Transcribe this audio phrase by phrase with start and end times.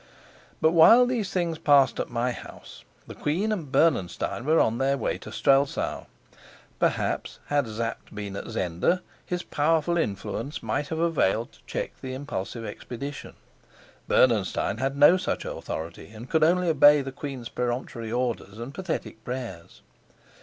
[0.61, 4.97] But while these things passed at my house, the queen and Bernenstein were on their
[4.97, 6.07] way to Strelsau.
[6.79, 12.15] Perhaps, had Sapt been at Zenda, his powerful influence might have availed to check the
[12.15, 13.35] impulsive expedition;
[14.07, 19.23] Bernenstein had no such authority, and could only obey the queen's peremptory orders and pathetic
[19.23, 19.83] prayers.